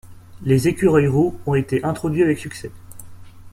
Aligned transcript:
Les 0.41 0.67
écureuils 0.67 1.05
roux 1.05 1.39
ont 1.45 1.53
été 1.53 1.83
introduits 1.85 2.23
avec 2.23 2.39
succès. 2.39 2.71